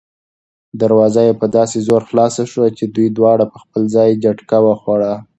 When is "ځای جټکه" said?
3.95-4.59